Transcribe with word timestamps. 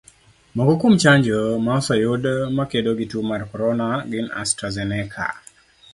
Moko 0.55 0.73
kuom 0.81 0.93
chanjo 1.01 1.39
ma 1.65 1.73
oseyud 1.79 2.23
ma 2.55 2.63
kedo 2.71 2.91
gi 2.99 3.05
tuo 3.11 3.21
mar 3.29 3.41
corona 3.51 3.87
gin 4.11 4.27
Astrazeneca, 4.41 5.25